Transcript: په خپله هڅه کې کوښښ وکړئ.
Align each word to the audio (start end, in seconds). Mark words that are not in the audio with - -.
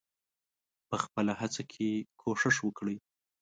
په 0.87 0.95
خپله 1.03 1.33
هڅه 1.39 1.61
کې 1.71 1.89
کوښښ 2.21 2.55
وکړئ. 2.65 2.97